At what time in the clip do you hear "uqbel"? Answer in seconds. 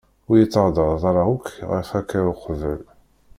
2.31-2.81